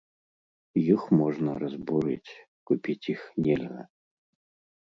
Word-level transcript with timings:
Іх 0.93 1.03
можна 1.19 1.51
разбурыць, 1.63 2.35
купіць 2.71 2.99
іх 3.15 3.21
нельга. 3.49 3.81